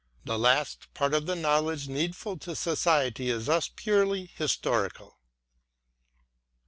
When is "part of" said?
0.95-1.27